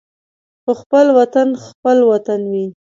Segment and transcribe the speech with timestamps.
[0.61, 2.65] خو خپل وطن خپل وطن وي.